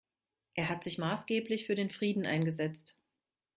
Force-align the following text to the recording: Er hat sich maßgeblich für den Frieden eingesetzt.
Er 0.55 0.67
hat 0.67 0.83
sich 0.83 0.97
maßgeblich 0.97 1.67
für 1.67 1.75
den 1.75 1.91
Frieden 1.91 2.25
eingesetzt. 2.25 2.97